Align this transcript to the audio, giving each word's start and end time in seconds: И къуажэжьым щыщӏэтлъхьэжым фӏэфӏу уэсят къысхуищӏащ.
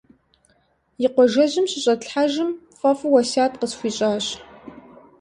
И 1.05 1.07
къуажэжьым 1.13 1.65
щыщӏэтлъхьэжым 1.71 2.49
фӏэфӏу 2.77 3.11
уэсят 3.13 3.51
къысхуищӏащ. 3.59 4.25